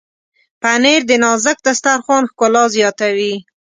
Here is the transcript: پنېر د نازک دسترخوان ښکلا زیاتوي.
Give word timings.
پنېر 0.61 1.01
د 1.07 1.11
نازک 1.23 1.57
دسترخوان 1.67 2.23
ښکلا 2.31 2.63
زیاتوي. 2.75 3.35